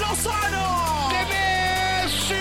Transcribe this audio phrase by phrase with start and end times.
[0.00, 1.08] Lozano.
[1.10, 1.24] ¡De
[2.04, 2.34] Messi!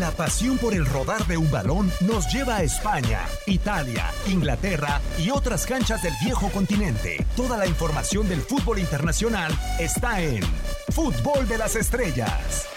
[0.00, 5.30] La pasión por el rodar de un balón nos lleva a España, Italia, Inglaterra y
[5.30, 7.24] otras canchas del viejo continente.
[7.36, 10.42] Toda la información del fútbol internacional está en
[10.90, 12.73] Fútbol de las Estrellas.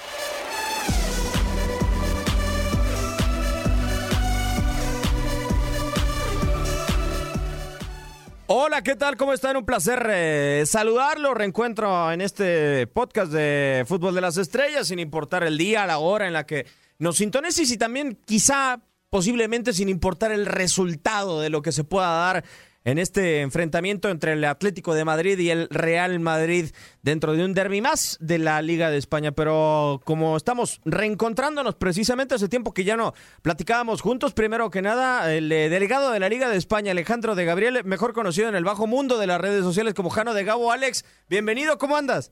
[8.49, 9.17] Hola, ¿qué tal?
[9.17, 9.57] ¿Cómo están?
[9.57, 11.33] Un placer eh, saludarlo.
[11.33, 16.27] Reencuentro en este podcast de Fútbol de las Estrellas, sin importar el día, la hora
[16.27, 16.65] en la que
[16.97, 18.79] nos sintonices y también quizá
[19.09, 22.45] posiblemente sin importar el resultado de lo que se pueda dar
[22.87, 26.67] en este enfrentamiento entre el Atlético de Madrid y el Real Madrid
[27.03, 29.33] dentro de un derby más de la Liga de España.
[29.33, 33.11] Pero como estamos reencontrándonos precisamente hace tiempo que ya no
[33.41, 37.43] platicábamos juntos, primero que nada, el eh, delegado de la Liga de España, Alejandro de
[37.43, 40.71] Gabriel, mejor conocido en el bajo mundo de las redes sociales como Jano de Gabo.
[40.71, 42.31] Alex, bienvenido, ¿cómo andas?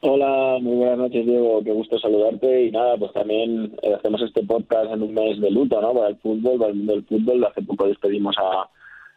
[0.00, 1.62] Hola, muy buenas noches, Diego.
[1.62, 2.64] Qué gusto saludarte.
[2.64, 5.94] Y nada, pues también eh, hacemos este podcast en un mes de luto, ¿no?
[5.94, 7.44] Para el fútbol, para el mundo del fútbol.
[7.44, 8.68] Hace poco despedimos a,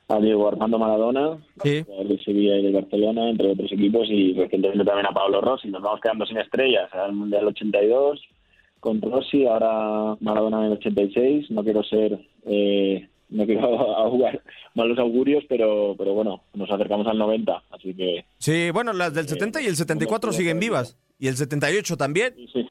[0.10, 1.84] a Diego Armando Maradona, Sí.
[1.84, 5.68] de Sevilla y de Barcelona, entre otros equipos, y recientemente también a Pablo Rossi.
[5.70, 6.92] Nos vamos quedando sin estrellas.
[6.94, 8.20] Al Mundial 82
[8.80, 11.52] con Rossi, ahora Maradona en el 86.
[11.52, 13.78] No quiero ser, eh, no quiero
[14.10, 14.42] jugar
[14.74, 19.28] malos augurios, pero, pero bueno, nos acercamos al 90, así que Sí, bueno, las del
[19.28, 20.98] 70 y el 74 siguen vivas.
[21.20, 22.34] Y el 78 también.
[22.36, 22.68] Sí, sí.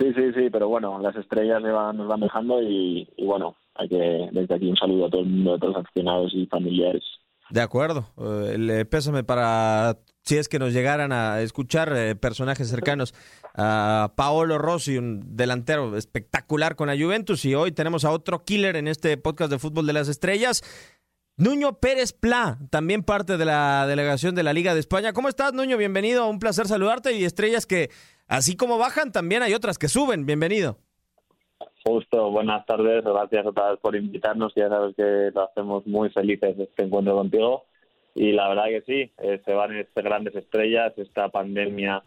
[0.00, 4.28] Sí, sí, sí, pero bueno, las estrellas nos van dejando y, y bueno, hay que
[4.32, 7.02] desde aquí un saludo a todo el mundo, a todos los aficionados y familiares.
[7.50, 8.06] De acuerdo.
[8.18, 13.12] Eh, el pésame para si es que nos llegaran a escuchar eh, personajes cercanos
[13.54, 18.76] a Paolo Rossi, un delantero espectacular con la Juventus, y hoy tenemos a otro killer
[18.76, 20.62] en este podcast de fútbol de las estrellas.
[21.36, 25.12] Nuño Pérez Pla, también parte de la delegación de la Liga de España.
[25.12, 25.76] ¿Cómo estás, Nuño?
[25.76, 27.90] Bienvenido, un placer saludarte y estrellas que,
[28.28, 30.24] así como bajan, también hay otras que suben.
[30.24, 30.78] Bienvenido.
[31.84, 36.56] Justo, buenas tardes, gracias otra vez por invitarnos, ya sabes que lo hacemos muy felices
[36.56, 37.64] este encuentro contigo
[38.14, 42.04] y la verdad que sí, eh, se van estas grandes estrellas, esta pandemia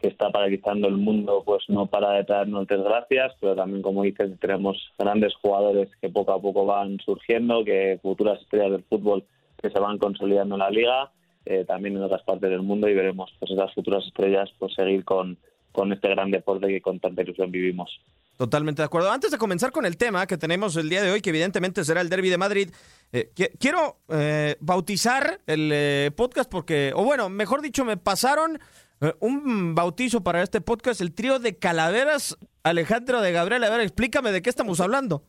[0.00, 4.30] que está paralizando el mundo pues no para de traernos desgracias, pero también como dices
[4.40, 9.24] tenemos grandes jugadores que poco a poco van surgiendo, que futuras estrellas del fútbol
[9.60, 11.10] que se van consolidando en la liga,
[11.44, 15.04] eh, también en otras partes del mundo y veremos pues esas futuras estrellas pues seguir
[15.04, 15.36] con,
[15.72, 18.00] con este gran deporte que con tanta ilusión vivimos.
[18.38, 19.10] Totalmente de acuerdo.
[19.10, 22.00] Antes de comenzar con el tema que tenemos el día de hoy, que evidentemente será
[22.00, 22.70] el Derby de Madrid,
[23.12, 28.60] eh, qui- quiero eh, bautizar el eh, podcast porque, o bueno, mejor dicho, me pasaron
[29.00, 33.64] eh, un bautizo para este podcast, el trío de calaveras, Alejandro de Gabriel.
[33.64, 35.24] A ver, explícame de qué estamos hablando.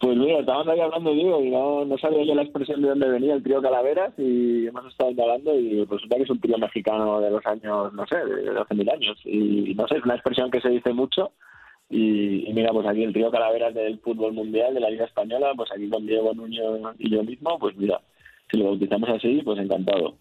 [0.00, 3.08] Pues mira, estábamos aquí hablando, digo, y no, no sabía yo la expresión de dónde
[3.08, 7.20] venía el trío Calaveras y hemos estado hablando y resulta que es un trío mexicano
[7.20, 9.18] de los años, no sé, de hace mil años.
[9.24, 11.32] Y no sé, es una expresión que se dice mucho.
[11.88, 15.52] Y, y mira, pues aquí el trío Calaveras del fútbol mundial, de la Liga Española,
[15.56, 18.00] pues aquí con Diego Nuño y yo mismo, pues mira,
[18.50, 20.18] si lo bautizamos así, pues encantado.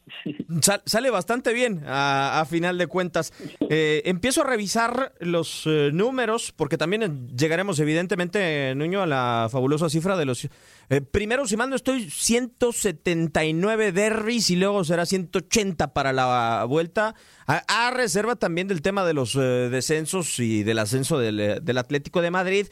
[0.62, 3.34] Sal- sale bastante bien a, final de cuentas.
[3.70, 9.90] Eh, empiezo a revisar los eh, números, porque también llegaremos, evidentemente, Nuño, a la fabulosa
[9.90, 10.46] cifra de los.
[10.90, 17.16] eh, primero, si mal no estoy, 179 derbis y luego será 180 para la vuelta.
[17.46, 21.78] A, reserva también del tema de los eh, descensos y del ascenso del, eh, del
[21.78, 22.68] Atlético de Madrid.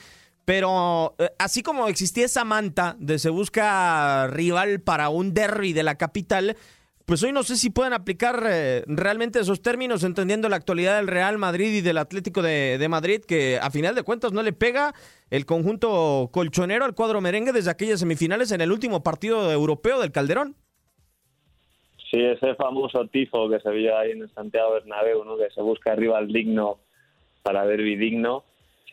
[0.46, 5.84] Pero eh, así como existía esa manta de se busca rival para un derby de
[5.84, 6.58] la capital,
[7.06, 11.08] pues hoy no sé si pueden aplicar eh, realmente esos términos, entendiendo la actualidad del
[11.08, 14.54] Real Madrid y del Atlético de, de Madrid, que a final de cuentas no le
[14.54, 14.94] pega
[15.30, 20.12] el conjunto colchonero al cuadro merengue desde aquellas semifinales en el último partido europeo del
[20.12, 20.56] Calderón.
[22.12, 25.38] Sí, ese famoso tifo que se vio ahí en el Santiago Bernabéu, ¿no?
[25.38, 26.80] que se busca rival digno
[27.42, 28.44] para derby digno.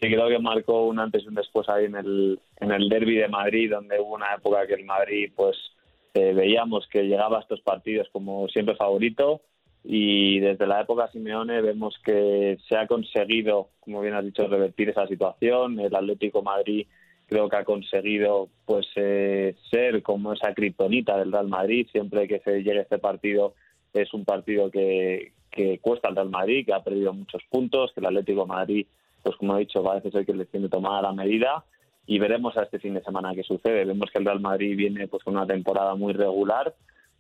[0.01, 3.17] Sí, creo que marcó un antes y un después ahí en el, en el derby
[3.17, 5.57] de Madrid, donde hubo una época que el Madrid, pues,
[6.15, 9.41] eh, veíamos que llegaba a estos partidos como siempre favorito.
[9.85, 14.91] Y desde la época Simeone vemos que se ha conseguido, como bien has dicho, revertir
[14.91, 15.81] esa situación.
[15.81, 16.87] El Atlético Madrid
[17.27, 21.87] creo que ha conseguido pues eh, ser como esa kriptonita del Real Madrid.
[21.91, 23.55] Siempre que se llegue este partido
[23.93, 28.01] es un partido que, que cuesta al Real Madrid, que ha perdido muchos puntos, que
[28.01, 28.87] el Atlético Madrid,
[29.23, 31.65] pues como he dicho, parece ser que les tiene tomada la medida
[32.07, 33.85] y veremos a este fin de semana qué sucede.
[33.85, 36.75] Vemos que el Real Madrid viene pues con una temporada muy regular,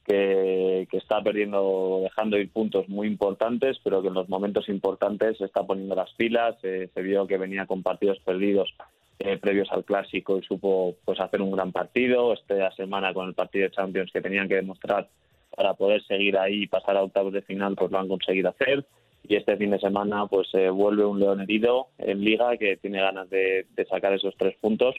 [0.08, 5.44] que, está perdiendo, dejando ir puntos muy importantes, pero que en los momentos importantes se
[5.44, 6.56] está poniendo las pilas.
[6.62, 8.74] Eh, se vio que venía con partidos perdidos
[9.18, 12.32] eh, previos al clásico y supo pues hacer un gran partido.
[12.32, 15.08] Esta semana con el partido de Champions que tenían que demostrar
[15.54, 18.86] para poder seguir ahí y pasar a octavos de final, pues lo han conseguido hacer.
[19.28, 23.00] Y este fin de semana pues eh, vuelve un león herido en liga que tiene
[23.00, 24.94] ganas de, sacar esos tres puntos.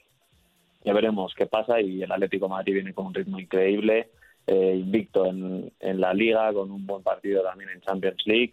[0.83, 4.11] Ya veremos qué pasa y el Atlético de Madrid viene con un ritmo increíble,
[4.45, 8.51] eh, invicto en, en la liga, con un buen partido también en Champions League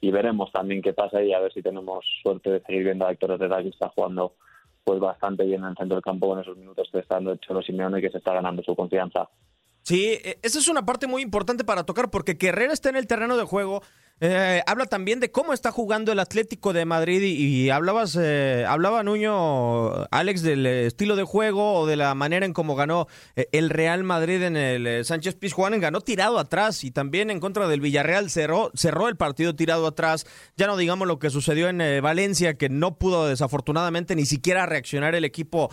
[0.00, 3.12] y veremos también qué pasa y a ver si tenemos suerte de seguir viendo a
[3.12, 4.34] Héctor Herrera que está jugando
[4.84, 7.40] pues bastante bien en el centro del campo con esos minutos que está dando el
[7.40, 9.28] Cholo Simeone que se está ganando su confianza.
[9.82, 12.96] Sí, e, esa es una parte muy importante para tocar porque que Herrera esté en
[12.96, 13.82] el terreno de juego
[14.20, 19.04] eh, habla también de cómo está jugando el Atlético de Madrid y, hablabas, eh, hablaba
[19.04, 23.06] Nuño, Alex, del estilo de juego o de la manera en cómo ganó
[23.36, 27.68] eh, el Real Madrid en el Sánchez Pizjuán, ganó tirado atrás y también en contra
[27.68, 30.26] del Villarreal cerró, cerró el partido tirado atrás.
[30.56, 35.14] Ya no digamos lo que sucedió en Valencia, que no pudo desafortunadamente ni siquiera reaccionar
[35.14, 35.70] el equipo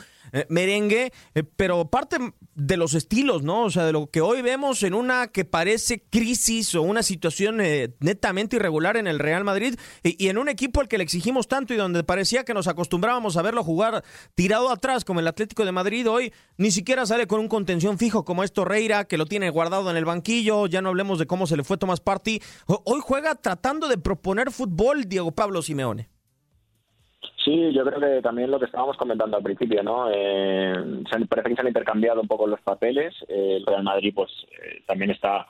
[0.49, 1.13] merengue,
[1.55, 2.17] pero parte
[2.55, 3.63] de los estilos, ¿no?
[3.63, 7.57] O sea, de lo que hoy vemos en una que parece crisis o una situación
[7.57, 11.73] netamente irregular en el Real Madrid y, en un equipo al que le exigimos tanto
[11.73, 14.03] y donde parecía que nos acostumbrábamos a verlo jugar
[14.35, 18.25] tirado atrás como el Atlético de Madrid hoy ni siquiera sale con un contención fijo
[18.25, 21.47] como es Torreira que lo tiene guardado en el banquillo, ya no hablemos de cómo
[21.47, 26.09] se le fue Tomás Party, hoy juega tratando de proponer fútbol Diego Pablo Simeone.
[27.45, 30.09] Sí, yo creo que también lo que estábamos comentando al principio, ¿no?
[30.11, 33.13] Eh, parece que se han intercambiado un poco los papeles.
[33.27, 35.45] Eh, el Real Madrid, pues, eh, también está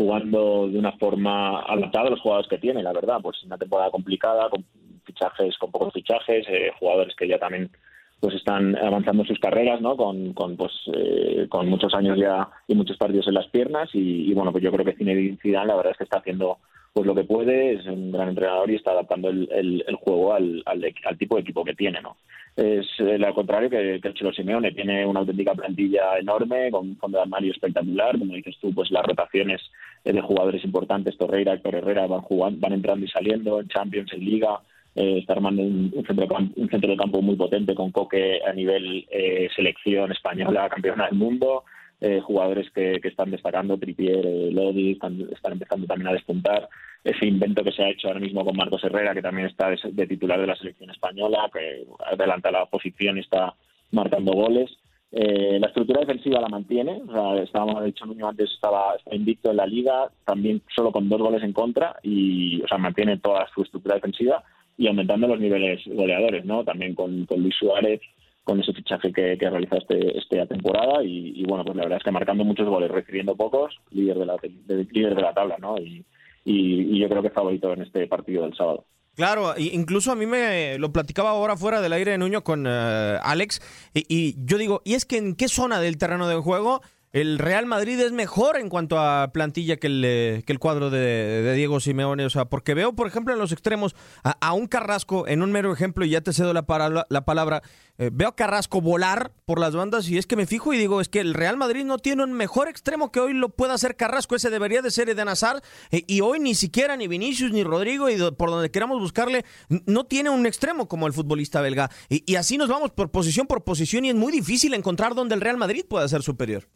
[0.00, 4.48] jugando de una forma adaptada los jugadores que tiene, la verdad, pues una temporada complicada,
[4.48, 4.64] con
[5.04, 7.70] fichajes, con pocos fichajes, eh, jugadores que ya también
[8.18, 9.98] pues están avanzando sus carreras, ¿no?
[9.98, 14.32] Con, con pues eh, con muchos años ya y muchos partidos en las piernas y,
[14.32, 16.56] bueno, pues yo creo que Zinedine Zidane la verdad es que está haciendo
[16.92, 19.48] pues lo que puede, es un gran entrenador y está adaptando el,
[19.86, 22.16] el, juego al, al, tipo de equipo que tiene, ¿no?
[22.56, 26.96] Es eh, al contrario que, el Cholo Simeone, tiene una auténtica plantilla enorme, con un
[26.96, 29.60] fondo de armario espectacular, como dices tú, pues las rotaciones
[30.04, 34.24] de jugadores importantes, Torreira, Héctor Herrera, van jugando, van entrando y saliendo en Champions, en
[34.24, 34.60] Liga,
[34.96, 38.40] eh, está armando un, centro de campo, un centro de campo muy potente con Coque
[38.44, 41.64] a nivel eh, selección española, campeona del mundo,
[42.00, 46.68] eh, jugadores que, que, están destacando, Tripier, eh, Lodi, están, están, empezando también a despuntar.
[47.04, 50.06] Ese invento que se ha hecho ahora mismo con Marcos Herrera, que también está de,
[50.06, 53.54] titular de la selección española, que adelanta la posición y está
[53.90, 54.70] marcando goles.
[55.12, 59.56] Eh, la estructura defensiva la mantiene, o sea, estábamos, dicho Nuño antes, estaba, invicto en
[59.58, 63.62] la liga, también solo con dos goles en contra, y o sea, mantiene toda su
[63.62, 64.42] estructura defensiva
[64.78, 66.64] y aumentando los niveles goleadores, ¿no?
[66.64, 68.00] También con, con Luis Suárez,
[68.44, 72.04] con ese fichaje que, que realiza este, esta temporada y, bueno, pues la verdad es
[72.04, 75.78] que marcando muchos goles, recibiendo pocos, líder de la, líder de la tabla, ¿no?
[75.78, 76.04] Y,
[76.44, 78.86] y, yo creo que favorito en este partido del sábado.
[79.14, 83.18] Claro, incluso a mí me lo platicaba ahora fuera del aire de Nuño con eh,
[83.22, 83.60] Alex
[83.92, 86.80] y, y, yo digo, ¿y es que en qué zona del terreno de juego
[87.12, 90.90] el Real Madrid es mejor en cuanto a plantilla que el, eh, que el cuadro
[90.90, 92.24] de, Diego Simeone.
[92.24, 95.72] O sea, porque veo, por ejemplo, en los extremos a, un Carrasco, en un mero
[95.72, 96.64] ejemplo, y ya te cedo la,
[97.08, 97.62] la palabra,
[97.98, 101.00] eh, veo a Carrasco volar por las bandas y es que me fijo y digo,
[101.00, 103.96] es que el Real Madrid no tiene un mejor extremo que hoy lo pueda hacer
[103.96, 104.36] Carrasco.
[104.36, 105.62] Ese debería de ser Eden Hazard.
[105.90, 109.44] Eh, y hoy ni siquiera ni Vinicius ni Rodrigo, y por donde queramos buscarle,
[109.86, 111.90] no tiene un extremo como el futbolista belga.
[112.08, 115.34] Y, y así nos vamos por posición por posición y es muy difícil encontrar donde
[115.34, 116.68] el Real Madrid pueda ser superior.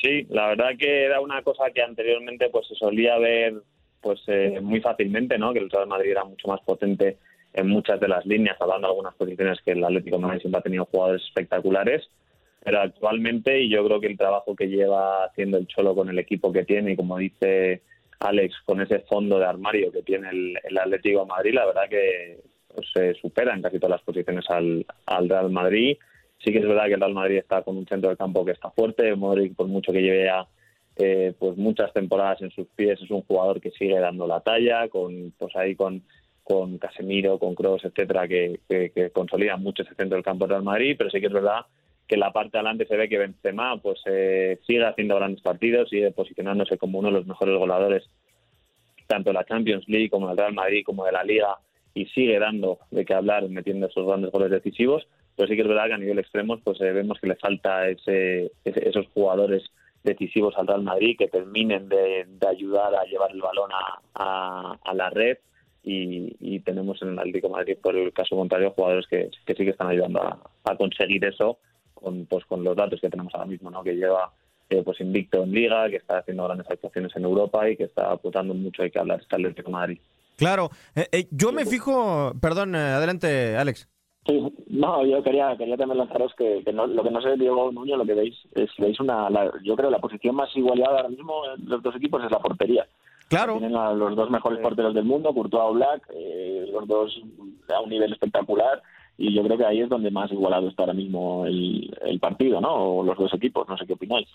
[0.00, 3.54] Sí, la verdad que era una cosa que anteriormente pues se solía ver
[4.00, 5.52] pues eh, muy fácilmente, ¿no?
[5.52, 7.18] Que el Real Madrid era mucho más potente
[7.52, 10.60] en muchas de las líneas, hablando de algunas posiciones que el Atlético de Madrid siempre
[10.60, 12.08] ha tenido jugadores espectaculares,
[12.62, 16.18] pero actualmente y yo creo que el trabajo que lleva haciendo el Cholo con el
[16.18, 17.82] equipo que tiene y como dice
[18.20, 22.38] Alex con ese fondo de armario que tiene el, Atlético de Madrid, la verdad que
[22.72, 25.96] pues, se supera en casi todas las posiciones al, al Real Madrid
[26.38, 28.52] Sí que es verdad que el Real Madrid está con un centro del campo que
[28.52, 29.14] está fuerte.
[29.16, 30.46] Modric, por mucho que lleve ya
[30.96, 34.88] eh, pues muchas temporadas en sus pies, es un jugador que sigue dando la talla,
[34.88, 36.02] con pues ahí con,
[36.42, 40.64] con Casemiro, con Kroos, etcétera, que, que, consolida mucho ese centro del campo del Real
[40.64, 40.94] Madrid.
[40.96, 41.66] Pero sí que es verdad
[42.06, 45.90] que la parte de adelante se ve que Benzema pues eh, sigue haciendo grandes partidos,
[45.90, 48.08] sigue posicionándose como uno de los mejores goleadores
[49.06, 51.58] tanto de la Champions League como del Real Madrid como de la Liga
[51.94, 55.06] y sigue dando de qué hablar metiendo esos grandes goles decisivos
[55.38, 57.88] pero sí que es verdad que a nivel extremos pues eh, vemos que le falta
[57.88, 59.62] ese, esos jugadores
[60.02, 63.70] decisivos al Real Madrid que terminen de, ayudar a llevar el balón
[64.16, 65.38] a, la red.
[65.84, 69.88] Y, tenemos en el Atlético Madrid por el caso contrario jugadores que, sí que están
[69.88, 71.58] ayudando a, conseguir eso
[71.94, 74.32] con pues con los datos que tenemos ahora mismo no que lleva
[74.68, 78.10] eh, pues invicto en liga que está haciendo grandes actuaciones en Europa y que está
[78.10, 79.98] apuntando mucho hay que hablar este Atlético Madrid.
[80.36, 80.70] Claro.
[80.94, 83.88] Eh, yo me fijo perdón adelante Alex
[84.28, 87.72] Sí, no, yo quería, quería también lanzaros que, que no, lo que no sé Diego
[87.72, 89.28] Nuño, lo que veis es veis una,
[89.64, 92.86] yo creo la posición más igualada ahora mismo en los dos equipos es la portería.
[93.28, 93.54] Claro.
[93.58, 97.22] Tienen a los dos mejores porteros del mundo, Courtois o Black, eh, los dos
[97.74, 98.82] a un nivel espectacular
[99.16, 102.60] y yo creo que ahí es donde más igualado está ahora mismo el, el partido,
[102.60, 102.74] ¿no?
[102.74, 104.28] O los dos equipos, no sé qué opináis.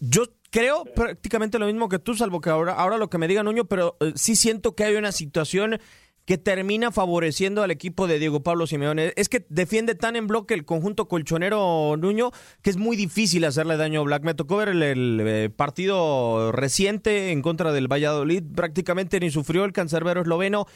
[0.00, 3.42] Yo creo prácticamente lo mismo que tú, salvo que ahora, ahora lo que me diga
[3.42, 5.78] Nuño, pero eh, sí siento que hay una situación
[6.24, 9.12] que termina favoreciendo al equipo de Diego Pablo Simeone.
[9.16, 12.30] Es que defiende tan en bloque el conjunto colchonero Nuño
[12.62, 14.22] que es muy difícil hacerle daño a Black.
[14.22, 18.42] Me tocó ver el, eh, partido reciente en contra del Valladolid.
[18.54, 20.66] Prácticamente ni sufrió el cancerbero esloveno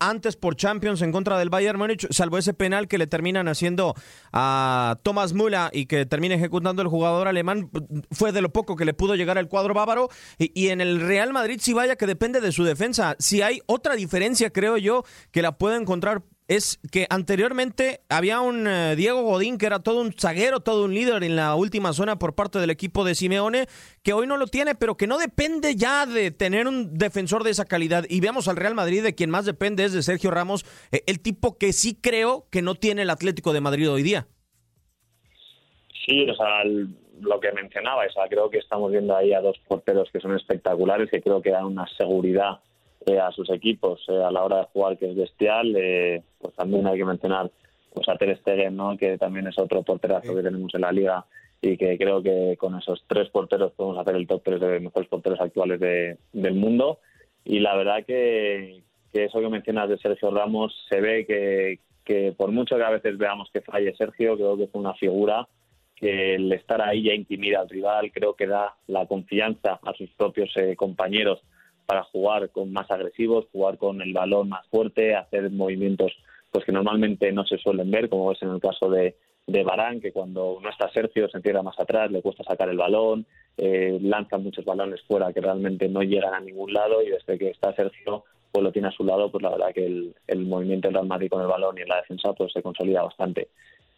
[0.00, 3.94] antes por Champions en contra del Bayern Múnich, salvo ese penal que le terminan haciendo
[4.32, 7.70] a Thomas Müller y que termina ejecutando el jugador alemán.
[8.10, 10.08] Fue de lo poco que le pudo llegar al cuadro bávaro.
[10.38, 13.16] Y, y en el Real Madrid sí vaya que depende de su defensa.
[13.18, 14.95] Si hay otra diferencia, creo yo,
[15.32, 20.00] que la puedo encontrar es que anteriormente había un eh, Diego Godín que era todo
[20.00, 23.66] un zaguero, todo un líder en la última zona por parte del equipo de Simeone,
[24.02, 27.50] que hoy no lo tiene, pero que no depende ya de tener un defensor de
[27.50, 28.04] esa calidad.
[28.08, 31.20] Y veamos al Real Madrid, de quien más depende es de Sergio Ramos, eh, el
[31.20, 34.28] tipo que sí creo que no tiene el Atlético de Madrid hoy día.
[36.06, 40.08] Sí, o sea, lo que mencionaba, o creo que estamos viendo ahí a dos porteros
[40.12, 42.60] que son espectaculares, que creo que dan una seguridad
[43.06, 45.74] eh, a sus equipos eh, a la hora de jugar que es bestial.
[45.76, 47.48] Eh, pues también hay que mencionar
[47.94, 48.96] pues a Ter Stegen, ¿no?
[48.96, 51.24] que también es otro porterazo que tenemos en la liga
[51.62, 55.08] y que creo que con esos tres porteros podemos hacer el top tres de mejores
[55.08, 56.98] porteros actuales de, del mundo.
[57.44, 58.82] Y la verdad que,
[59.12, 62.90] que eso que mencionas de Sergio Ramos se ve que, que por mucho que a
[62.90, 65.46] veces veamos que falle Sergio, creo que es una figura
[65.94, 70.10] que el estar ahí ya intimida al rival, creo que da la confianza a sus
[70.10, 71.40] propios compañeros
[71.86, 76.12] para jugar con más agresivos, jugar con el balón más fuerte, hacer movimientos
[76.50, 79.16] pues que normalmente no se suelen ver, como es en el caso de,
[79.46, 82.76] de Barán, que cuando no está Sergio se entierra más atrás, le cuesta sacar el
[82.76, 83.26] balón,
[83.56, 87.50] eh, lanza muchos balones fuera que realmente no llegan a ningún lado y desde que
[87.50, 90.94] está Sergio pues lo tiene a su lado, pues la verdad que el, movimiento del
[90.94, 93.48] Real Madrid con el balón y en la defensa pues se consolida bastante.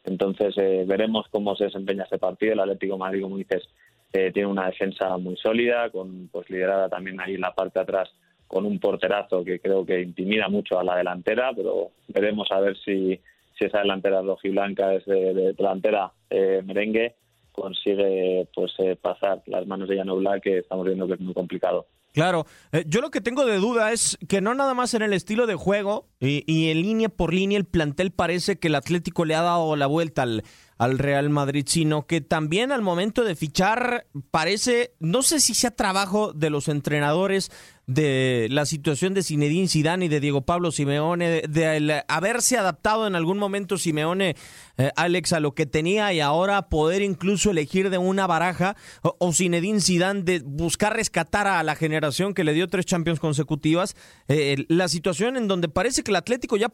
[0.05, 2.55] Entonces eh, veremos cómo se desempeña este partido.
[2.55, 3.69] El Atlético Madrid, como dices,
[4.13, 7.83] eh, tiene una defensa muy sólida, con pues liderada también ahí en la parte de
[7.83, 8.11] atrás
[8.47, 12.77] con un porterazo que creo que intimida mucho a la delantera, pero veremos a ver
[12.79, 13.21] si,
[13.59, 17.15] si esa delantera rojiblanca es de, de delantera eh, merengue
[17.53, 21.35] consigue pues eh, pasar las manos de Llano Black, que estamos viendo que es muy
[21.35, 21.87] complicado.
[22.13, 25.13] Claro, eh, yo lo que tengo de duda es que no nada más en el
[25.13, 29.25] estilo de juego y, y, en línea por línea el plantel parece que el Atlético
[29.25, 30.43] le ha dado la vuelta al,
[30.79, 35.73] al Real Madrid, sino que también al momento de fichar parece, no sé si sea
[35.73, 37.51] trabajo de los entrenadores,
[37.89, 43.17] de la situación de Zinedine Zidane y de Diego Pablo Simeone, de, haberse adaptado en
[43.17, 44.37] algún momento Simeone,
[44.79, 49.17] eh, Alex, a lo que tenía y ahora poder incluso elegir de una baraja, o,
[49.19, 53.97] o, Zinedine Zidane de buscar rescatar a la generación que le dio tres Champions consecutivas,
[54.29, 56.73] eh, la situación en donde parece que el Atlético ya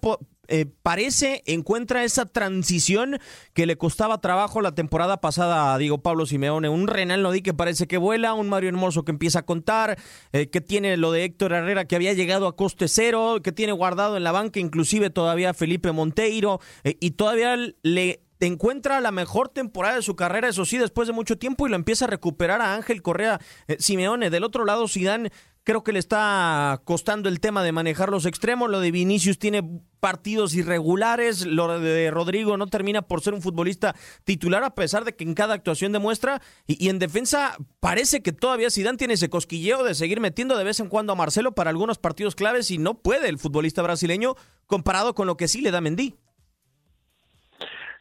[0.49, 3.19] eh, parece encuentra esa transición
[3.55, 7.55] que le costaba trabajo la temporada pasada a Diego Pablo Simeone, un Renal Nodí que
[7.55, 9.97] parece que vuela, un Mario Hermoso que empieza a contar,
[10.33, 14.19] que tiene lo de Héctor Herrera que había llegado a coste cero, que tiene guardado
[14.19, 17.57] en la banca inclusive todavía Felipe Monteiro y todavía
[17.95, 21.71] le encuentra la mejor temporada de su carrera, eso sí, después de mucho tiempo y
[21.71, 24.31] lo empieza a recuperar a Ángel Correa eh, Simeone.
[24.31, 25.31] Del otro lado, Zidane
[25.63, 28.71] creo que le está costando el tema de manejar los extremos.
[28.71, 29.63] Lo de Vinicius tiene
[30.01, 31.47] partidos irregulares.
[31.47, 35.35] Lo de Rodrigo no termina por ser un futbolista titular, a pesar de que en
[35.35, 36.43] cada actuación demuestra.
[36.67, 40.65] Y, y en defensa parece que todavía Zidane tiene ese cosquilleo de seguir metiendo de
[40.65, 44.35] vez en cuando a Marcelo para algunos partidos claves y no puede el futbolista brasileño
[44.67, 46.15] comparado con lo que sí le da Mendy.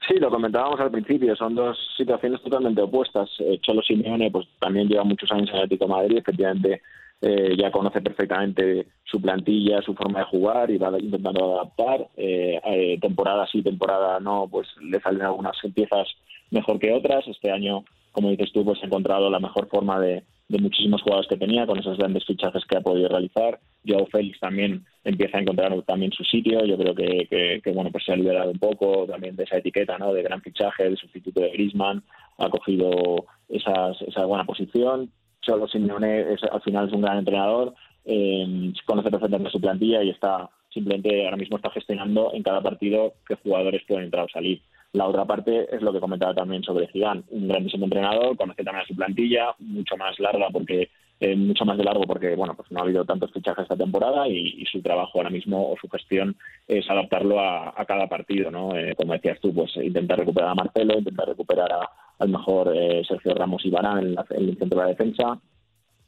[0.07, 3.29] Sí, lo comentábamos al principio, son dos situaciones totalmente opuestas.
[3.39, 6.81] Eh, Cholo Simeone pues también lleva muchos años en Atlético de Madrid, efectivamente
[7.25, 12.05] eh, ya conoce perfectamente su plantilla, su forma de jugar y va intentando adaptar.
[12.17, 16.05] Eh, eh, temporada sí, temporada no, pues le salen algunas piezas
[16.51, 17.25] mejor que otras.
[17.29, 21.27] Este año, como dices tú, pues ha encontrado la mejor forma de, de muchísimos jugadores
[21.27, 23.59] que tenía con esos grandes fichajes que ha podido realizar.
[23.85, 26.63] Joao Félix también empieza a encontrar también su sitio.
[26.65, 29.97] Yo creo que, que, bueno pues se ha liberado un poco también de esa etiqueta
[29.97, 30.13] ¿no?
[30.13, 32.03] de gran fichaje, de sustituto de Griezmann.
[32.37, 35.11] Ha cogido esas, esa buena posición.
[35.41, 37.73] Solo Simeone es, al final es un gran entrenador,
[38.05, 43.13] eh, conoce perfectamente su plantilla y está simplemente ahora mismo está gestionando en cada partido
[43.27, 44.61] qué jugadores pueden entrar o salir.
[44.93, 48.83] La otra parte es lo que comentaba también sobre Zidane, un grandísimo entrenador, conoce también
[48.83, 52.69] a su plantilla, mucho más larga porque eh, mucho más de largo porque bueno pues
[52.69, 56.35] no ha habido tantos fichajes esta temporada y, su trabajo ahora mismo o su gestión
[56.67, 60.97] es adaptarlo a, cada partido no eh, como decías tú pues intentar recuperar a Marcelo
[60.97, 64.89] intentar recuperar a, al mejor eh, Sergio Ramos y Barán en, el centro de la
[64.89, 65.39] defensa.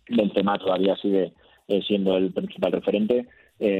[0.10, 1.34] Benzema todavía sigue
[1.88, 3.28] siendo el principal referente.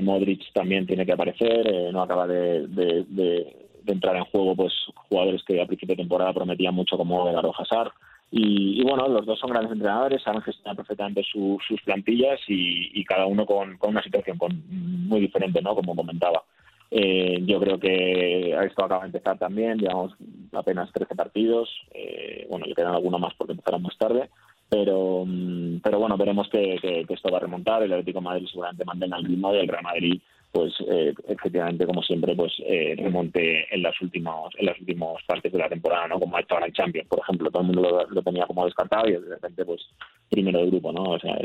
[0.02, 4.74] Modric también tiene que aparecer no acaba de, entrar en juego pues
[5.10, 7.92] jugadores que a principio de temporada prometían mucho como Edgar Hazard
[8.32, 13.46] y, bueno, los dos son grandes entrenadores, saben gestionar perfectamente sus plantillas y, cada uno
[13.46, 14.38] con, una situación
[14.70, 15.76] muy diferente, ¿no?
[15.76, 16.44] Como comentaba.
[16.92, 20.14] Eh, yo creo que esto acaba de empezar también, llevamos
[20.54, 24.30] apenas 13 partidos, eh, bueno, le quedan algunos más porque empezaron más tarde,
[24.70, 28.48] pero mm, pero bueno, veremos que, que, esto va a remontar, el Atlético de Madrid
[28.48, 30.22] seguramente mantenga el ritmo y el Real Madrid
[30.56, 35.52] pues eh, efectivamente como siempre pues eh, remonte en las últimas en las últimas partes
[35.52, 38.08] de la temporada no como ha hecho ahora en Champions por ejemplo todo el mundo
[38.10, 39.82] lo, tenía como descartado y de repente pues
[40.30, 41.38] primero de grupo no o sea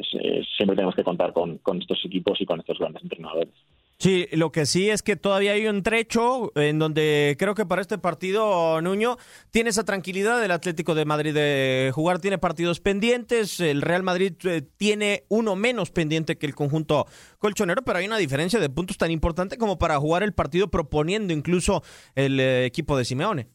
[0.57, 3.49] siempre tenemos que contar con, con estos equipos y con estos grandes entrenadores
[4.01, 7.83] Sí, lo que sí es que todavía hay un trecho en donde creo que para
[7.83, 9.19] este partido, Nuño,
[9.51, 14.33] tiene esa tranquilidad del Atlético de Madrid de jugar, tiene partidos pendientes, el Real Madrid
[14.45, 17.05] eh, tiene uno menos pendiente que el conjunto
[17.39, 21.35] colchonero, pero hay una diferencia de puntos tan importante como para jugar el partido proponiendo
[21.35, 21.83] incluso
[22.15, 23.49] el eh, equipo de Simeone.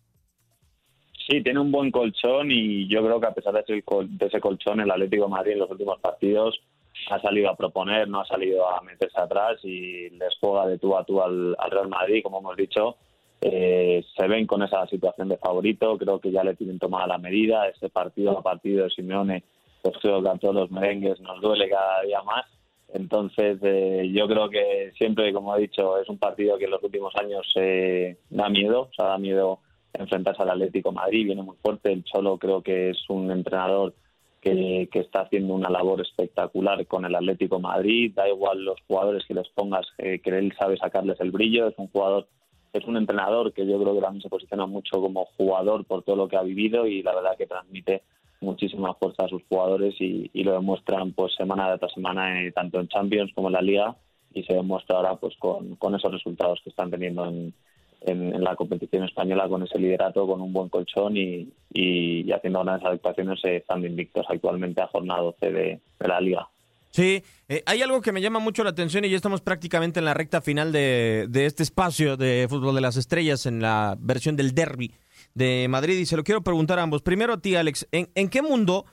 [1.27, 4.91] Sí, tiene un buen colchón y yo creo que a pesar de ese, colchón, el
[4.91, 6.61] Atlético de Madrid en los últimos partidos
[7.09, 10.95] ha salido a proponer, no ha salido a meterse atrás y les juega de tú
[10.97, 12.97] a tú al, Real Madrid, como hemos dicho.
[13.41, 17.17] Eh, se ven con esa situación de favorito, creo que ya le tienen tomada la
[17.17, 19.43] medida, ese partido a partido de Simeone,
[19.81, 22.45] pues creo que a todos los merengues nos duele cada día más.
[22.93, 26.81] Entonces, eh, yo creo que siempre, como he dicho, es un partido que en los
[26.81, 29.59] últimos años eh, da miedo, o sea, da miedo
[29.93, 31.91] enfrentarse al Atlético Madrid, viene muy fuerte.
[31.91, 33.93] El Cholo creo que es un entrenador
[34.45, 38.13] que, está haciendo una labor espectacular con el Atlético Madrid.
[38.15, 41.67] Da igual los jugadores que les pongas, eh, que él sabe sacarles el brillo.
[41.67, 42.27] Es un jugador,
[42.73, 46.15] es un entrenador que yo creo que también se posiciona mucho como jugador por todo
[46.15, 48.03] lo que ha vivido y la verdad que transmite
[48.41, 52.87] muchísima fuerza a sus jugadores y, lo demuestran pues semana tras semana eh, tanto en
[52.87, 53.95] Champions como en la Liga
[54.33, 57.53] y se demuestra ahora pues con, con esos resultados que están teniendo en,
[58.05, 62.85] en, la competición española con ese liderato, con un buen colchón y, y, haciendo grandes
[62.85, 66.47] adaptaciones, eh, estando invictos actualmente a jornada 12 de, la liga.
[66.91, 70.05] Sí, eh, hay algo que me llama mucho la atención y ya estamos prácticamente en
[70.05, 74.35] la recta final de, de este espacio de Fútbol de las Estrellas en la versión
[74.35, 74.93] del derby
[75.33, 77.01] de Madrid y se lo quiero preguntar a ambos.
[77.01, 78.85] Primero a ti, Alex, ¿en, en qué mundo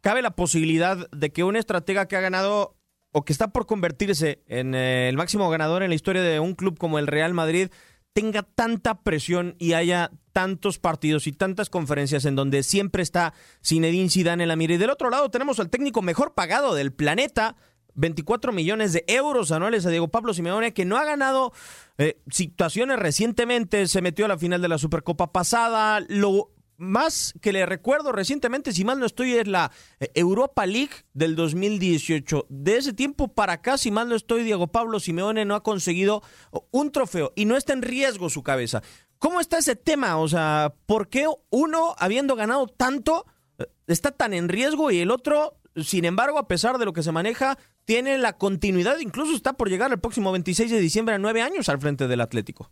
[0.00, 2.76] cabe la posibilidad de que un estratega que ha ganado
[3.12, 6.54] o que está por convertirse en eh, el máximo ganador en la historia de un
[6.54, 7.68] club como el Real Madrid
[8.12, 14.10] tenga tanta presión y haya tantos partidos y tantas conferencias en donde siempre está Zinedine
[14.10, 14.74] Zidane en la mira.
[14.74, 17.56] Y del otro lado tenemos al técnico mejor pagado del planeta,
[17.94, 21.52] 24 millones de euros anuales a Diego Pablo Simeone, que no ha ganado
[21.98, 27.52] eh, situaciones recientemente, se metió a la final de la Supercopa pasada, lo más que
[27.52, 32.46] le recuerdo recientemente, si mal no estoy, es la eh, Europa League del 2018.
[32.48, 36.22] De ese tiempo para acá, si mal no estoy, Diego Pablo Simeone no ha conseguido
[36.70, 38.82] un trofeo y no está en riesgo su cabeza.
[39.18, 40.18] ¿Cómo está ese tema?
[40.18, 43.26] O sea, ¿por qué uno, habiendo ganado tanto,
[43.58, 47.02] eh, está tan en riesgo y el otro, sin embargo, a pesar de lo que
[47.02, 51.18] se maneja, tiene la continuidad, incluso está por llegar el próximo 26 de diciembre a
[51.18, 52.70] nueve años al frente del Atlético?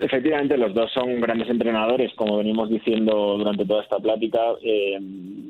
[0.00, 4.40] Efectivamente, los dos son grandes entrenadores, como venimos diciendo durante toda esta plática.
[4.62, 4.98] Eh,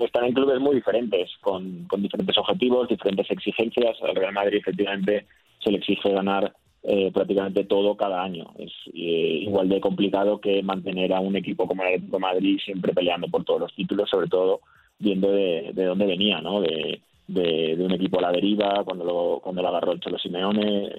[0.01, 3.97] están en clubes muy diferentes, con, diferentes objetivos, diferentes exigencias.
[4.03, 5.27] Al Real Madrid, efectivamente,
[5.63, 8.51] se le exige ganar eh, prácticamente todo cada año.
[8.59, 12.59] Es eh, igual de complicado que mantener a un equipo como el Atlético de Madrid
[12.65, 14.63] siempre peleando por todos los títulos, sobre todo
[14.99, 16.61] viendo de, dónde venía, ¿no?
[16.61, 20.91] De, un equipo a la deriva, cuando lo, cuando lo agarró el Cholo Simeone,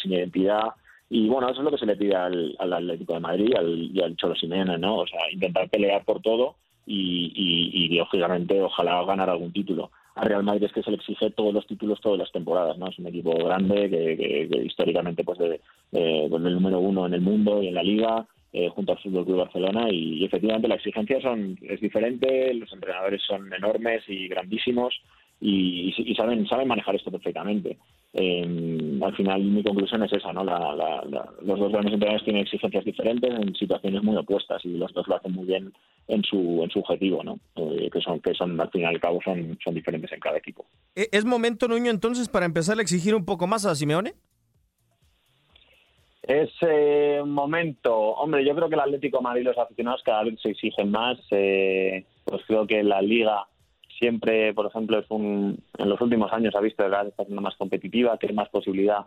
[0.00, 0.70] sin identidad
[1.10, 3.54] y bueno, eso es lo que se le pide al, Atlético de Madrid
[3.92, 4.98] y al Cholo Simeone, ¿no?
[4.98, 7.32] O sea, intentar pelear por todo y,
[7.72, 9.90] y, lógicamente, ojalá ganar algún título.
[10.14, 12.88] A Real Madrid es que se le exige todos los títulos todas las temporadas, ¿no?
[12.88, 15.60] Es un equipo grande que, históricamente pues de,
[15.92, 19.38] el número uno en el mundo y en la liga, eh, junto al Fútbol Club
[19.38, 24.94] Barcelona y, efectivamente la exigencia son es diferente, los entrenadores son enormes y grandísimos
[25.40, 27.78] y, y, saben saben manejar esto perfectamente.
[28.14, 30.42] Eh, al final mi conclusión es esa, ¿no?
[30.42, 35.16] los dos grandes entrenadores tienen exigencias diferentes en situaciones muy opuestas y los dos lo
[35.16, 35.72] hacen muy bien
[36.08, 37.38] en su en su objetivo, ¿no?
[37.56, 40.38] Eh, que son que son al final y al cabo son son diferentes en cada
[40.38, 40.64] equipo.
[40.96, 44.14] ¿E-, ¿Es momento, Nuño, entonces para empezar a exigir un poco más a Simeone?
[46.22, 50.24] Es eh, momento, hombre, yo creo que el Atlético de Madrid y los aficionados cada
[50.24, 51.18] vez se exigen más.
[51.30, 53.46] Eh, pues creo que la Liga
[53.98, 57.24] siempre, por ejemplo, es un, en los últimos años ha visto que cada vez está
[57.24, 59.06] siendo más competitiva, que hay más posibilidad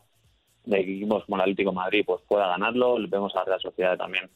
[0.66, 2.98] de que equipos como el Atlético de Madrid pues pueda ganarlo.
[3.08, 4.30] Vemos a la Sociedad también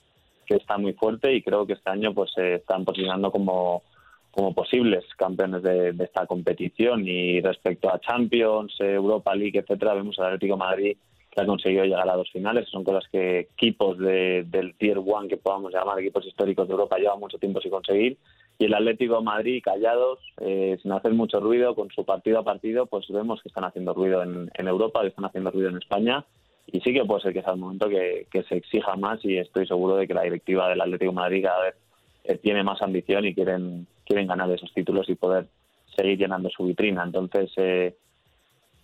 [0.45, 3.83] que está muy fuerte y creo que este año pues se están posicionando como,
[4.31, 10.25] como posibles campeones de, esta competición y respecto a Champions, Europa League, etcétera, vemos al
[10.25, 10.97] Atlético de Madrid
[11.35, 12.67] que ha conseguido llegar a dos finales.
[12.69, 17.19] Son cosas que equipos del Tier One, que podamos llamar equipos históricos de Europa, llevan
[17.19, 18.17] mucho tiempo sin conseguir.
[18.57, 22.43] Y el Atlético de Madrid, callados, eh, sin hacer mucho ruido, con su partido a
[22.43, 26.23] partido, pues vemos que están haciendo ruido en, Europa, que están haciendo ruido en España.
[26.67, 29.67] Y sí que puede ser que sea el momento que, se exija más y estoy
[29.67, 31.75] seguro de que la directiva del Atlético de Madrid cada vez
[32.23, 35.47] eh, tiene más ambición y quieren, quieren ganar esos títulos y poder
[35.95, 37.03] seguir llenando su vitrina.
[37.03, 37.95] Entonces, eh,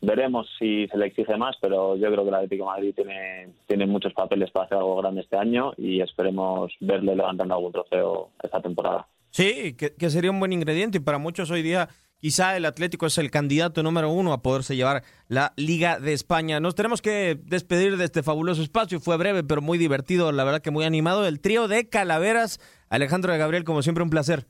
[0.02, 3.50] veremos si se le exige más, pero yo creo que el Atlético de Madrid tiene,
[3.68, 8.30] tiene muchos papeles para hacer algo grande este año y esperemos verle levantando algún trofeo
[8.42, 9.08] esta temporada.
[9.30, 11.88] Sí, que, sería un buen ingrediente y para muchos hoy día
[12.18, 16.60] quizá el Atlético es el candidato número uno a poderse llevar la Liga de España.
[16.60, 20.62] Nos tenemos que despedir de este fabuloso espacio, fue breve pero muy divertido, la verdad
[20.62, 21.26] que muy animado.
[21.26, 22.60] El trío de Calaveras,
[22.90, 24.48] Alejandro de Gabriel, como siempre un placer.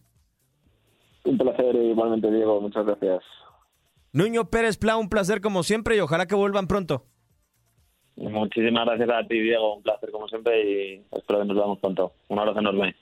[1.25, 3.21] Un placer igualmente Diego, muchas gracias.
[4.13, 7.05] Nuño Pérez Pla, un placer como siempre y ojalá que vuelvan pronto.
[8.17, 9.75] Muchísimas gracias a ti, Diego.
[9.75, 12.13] Un placer como siempre y espero que nos veamos pronto.
[12.27, 12.95] Un abrazo enorme.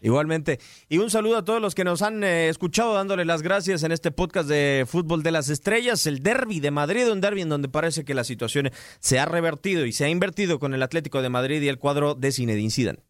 [0.00, 0.58] Igualmente.
[0.88, 3.92] Y un saludo a todos los que nos han eh, escuchado dándole las gracias en
[3.92, 7.68] este podcast de Fútbol de las Estrellas, el derby de Madrid, un derby en donde
[7.68, 11.28] parece que la situación se ha revertido y se ha invertido con el Atlético de
[11.28, 13.05] Madrid y el cuadro de Zinedine Zidane.